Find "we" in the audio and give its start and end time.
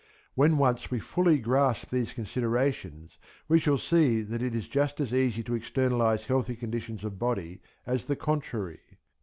0.89-0.99, 3.47-3.59